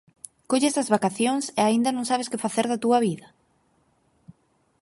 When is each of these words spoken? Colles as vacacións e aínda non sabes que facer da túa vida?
Colles 0.49 0.75
as 0.81 0.91
vacacións 0.95 1.45
e 1.59 1.61
aínda 1.63 1.89
non 1.93 2.05
sabes 2.11 2.29
que 2.31 2.43
facer 2.45 2.65
da 2.67 2.81
túa 2.83 2.99
vida? 3.07 3.27